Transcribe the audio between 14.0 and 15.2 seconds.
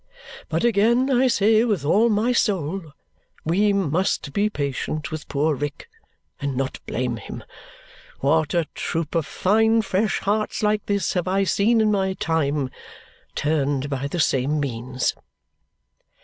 the same means!"